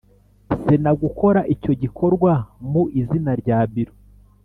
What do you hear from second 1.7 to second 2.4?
gikorwa